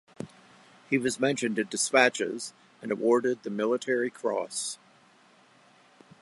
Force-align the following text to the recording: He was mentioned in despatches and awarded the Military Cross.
He 0.89 0.97
was 0.97 1.19
mentioned 1.19 1.59
in 1.59 1.67
despatches 1.67 2.53
and 2.81 2.91
awarded 2.91 3.43
the 3.43 3.51
Military 3.51 4.09
Cross. 4.09 4.79